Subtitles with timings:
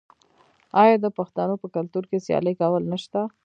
[0.81, 3.19] آیا د پښتنو په کلتور کې سیالي کول نشته؟